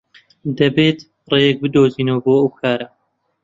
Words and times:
دەبێت 0.57 0.99
ڕێیەک 1.31 1.57
بدۆزینەوە 1.63 2.19
بۆ 2.25 2.33
ئەو 2.39 2.49
کارە. 2.59 2.87